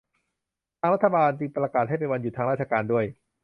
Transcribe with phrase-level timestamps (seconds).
[0.79, 3.05] ทางรัฐบาลจึงประกาศให้เป็นวันหยุดทางราชการด้วย